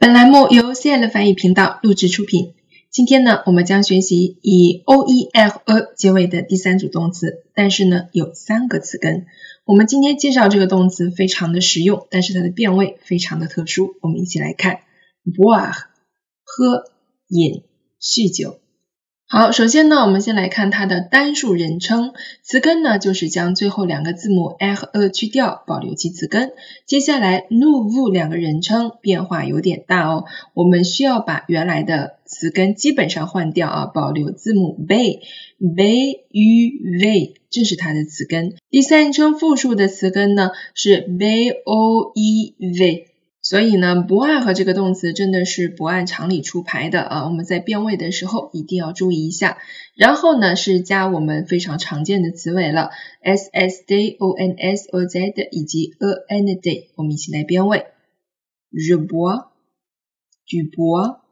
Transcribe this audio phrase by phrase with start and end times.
[0.00, 2.54] 本栏目由 CL 翻译频道录制出品。
[2.90, 9.26] 今天呢，我们将学习以 o e l e 结尾的第三组动词，但是呢，有三个词根。
[9.66, 13.96] 我们今天介绍这个动词非常的实用，但是它的变位非常的特殊。
[14.00, 14.80] 我们一起来看
[15.26, 15.74] ：boire，
[16.44, 16.84] 喝、
[17.28, 17.64] 饮、
[18.00, 18.58] 酗酒。
[19.32, 26.50] 好，首先呢，我们先来看它的单数人称词根呢，就是将最后两个字母 a 和 e 去掉，保留其词根。
[26.84, 38.56] 接下来 n o v 两个人称变化有点大哦，我们需要把原来的词根基本上换掉啊，保留字母 b，b u v，这是它的词根。
[38.68, 43.09] 第三人称复数的词根呢是 b o e v。
[43.42, 47.24] 所以呢，不爱和这个动词真的是不按常理出牌的啊！
[47.24, 49.56] 我们在变位的时候一定要注意一下。
[49.96, 52.90] 然后呢，是加我们非常常见的词尾了
[53.22, 55.94] ，s s d o n s o z 以及
[56.28, 57.86] a n d，我们一起来变位。
[58.72, 59.50] Je bois,
[60.46, 61.22] tu bois,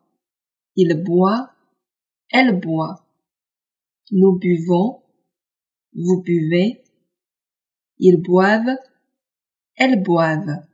[0.74, 1.50] il boit,
[2.30, 3.04] elle boit,
[4.10, 5.02] nous buvons,
[5.92, 6.82] vous buvez,
[7.98, 8.78] ils boivent,
[9.76, 10.67] elles boivent。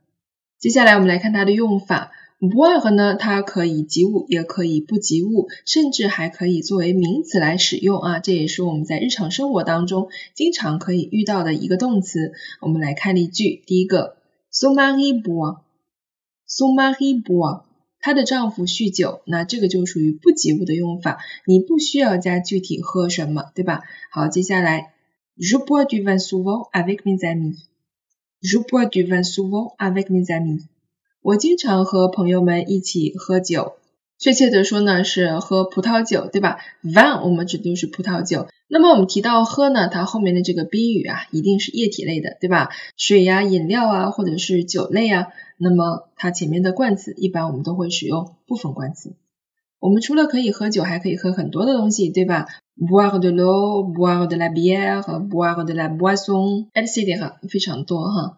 [0.65, 2.11] 接下来我们来看它的用法。
[2.39, 8.17] boire 呢，它可以及物，也可以不及物，甚至还可以作为名词来使用啊。
[8.17, 12.31] 这也是我们在日常生活当中经常可以遇到的一个动词。
[12.61, 14.17] 我们来看例句，第一个
[14.51, 17.65] ，son mari bo，Soumari bo，
[17.99, 23.83] 她的丈夫酗酒，那这个就属于不及物的用法，你不需要加具体喝什么，对吧？
[24.09, 24.93] 好，接下来
[25.37, 27.57] ，je bois du vin souvent avec mes amis。
[28.47, 30.61] Je bois du vin souvent avec mes amis。
[31.23, 33.73] 我经常和朋友们一起喝酒。
[34.19, 38.45] 确切的说呢，是喝葡萄酒，对吧？Vin 我们指的是葡萄酒。
[38.67, 42.69] 那么我们提到喝呢，它后面的这个宾语啊，一定是液体类的，对吧？
[42.95, 45.29] 水呀、饮料啊，或者是酒类啊。
[45.57, 49.15] 那么它前面的冠词一般我们都会使用部分冠词。
[49.79, 52.45] 我们除了可以喝酒，还可以喝很多的东西，对吧
[52.77, 57.33] ？boire de l'eau, boire de la bière, boire de la boisson, etc.
[57.47, 58.37] 非常多哈。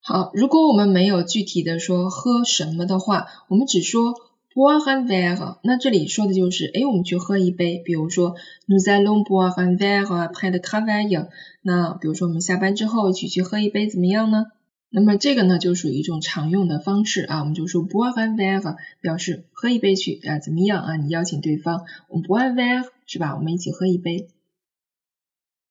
[0.00, 4.14] 好，如果我们没有具体的说喝什么的话，我们只说
[4.54, 7.78] boire un verre，那这里说的就是，哎，我们去喝一杯。
[7.84, 8.34] 比如说
[8.66, 11.28] ，nous allons boire un verre après le travail。
[11.62, 14.46] 那比如说我们下班之后一起去喝一杯，怎么样呢？
[14.90, 20.96] 那么这个呢就属于一种常用的方式啊，我们就说 b o i r un verre，表示喝一杯去啊，怎么样啊？
[20.96, 22.88] 你邀请对方，我们 b o i r un verre。
[23.10, 23.34] 是吧？
[23.36, 24.28] 我们一起喝一杯。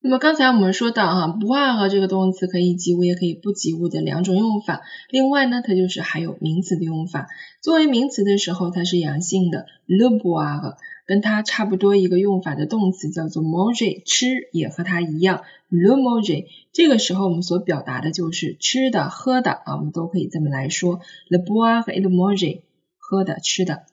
[0.02, 4.82] 那么刚才我们说到哈，boire 这个动词可以及物也可以不及物的两种用法。
[5.12, 7.28] 另外呢，它就是还有名词的用法。
[7.62, 10.78] 作为名词的时候，它是阳性的，le boire。
[11.08, 16.46] 跟它差不多一个用法的动词叫做 moji，吃也和它一样 lu moji，。
[16.74, 22.62] 这个时候我们所表达的就是吃的、喝的啊，我们都可以这么来说，le boire et le moji，
[22.98, 23.86] 喝的、吃的。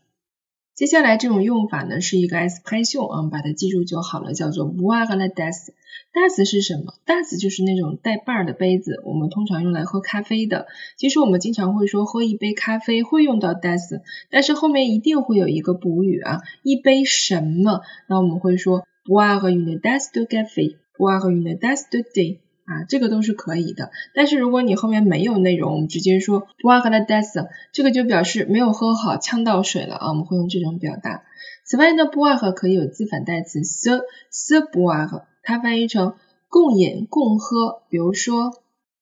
[0.75, 5.69] 接下来这种用法呢是一个 s 拍秀啊，把它记住就好了，叫做 boire la tasse。
[6.13, 10.67] tasse 是什么？das 就是那种带把儿的杯子，我们通常用来喝咖啡的。
[10.97, 17.83] 其实我们经常会说喝一杯咖啡会用到 das，但是后面一定会有一个补语啊，一杯什么？
[18.09, 22.39] 那我们会说 boire une tasse de café，boire une tasse de thé。
[22.65, 31.25] 啊，这个都是可以的，但是如果你后面没有内容，我们直接说 boire la tasse，这个就表示没有喝好，呛到水了啊，我们会用这种表达。
[31.65, 36.15] 此外呢，boire 可以有自反代词 se，se boire，它翻译成
[36.49, 37.83] 共饮、共喝。
[37.89, 38.53] 比如说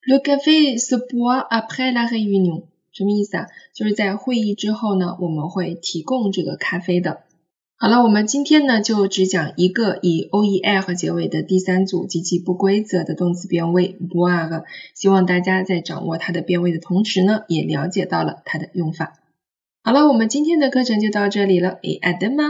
[0.07, 3.47] ，le café se boit après la réunion，什么意思啊？
[3.73, 7.21] 就是在会议之后呢，我们会提供这个咖啡的。
[7.83, 14.63] 好了，我们今天呢就只讲一个以 o e l 结尾的第三组及其不规则的动词变位 b o a g
[14.95, 19.15] 希望大家在掌握它的变位的同时呢，也了解到了它的用法。
[19.83, 22.45] 好了，我们今天的课程就到这里了，诶，爱的吗？